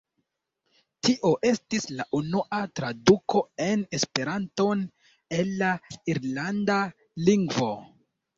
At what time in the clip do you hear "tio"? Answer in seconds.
1.07-1.29